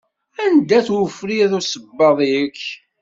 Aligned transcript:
Anda-t 0.45 0.89
ufriḍ 0.99 1.51
usebbaḍ-ik? 1.59 2.61